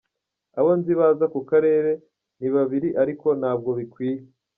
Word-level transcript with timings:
Abo 0.59 0.71
nzi 0.79 0.91
baza 0.99 1.25
ku 1.33 1.39
karere 1.49 1.91
ni 2.39 2.49
babiri 2.55 2.89
ariko 3.01 3.27
ntabwo 3.39 3.69
bikwiye”. 3.79 4.23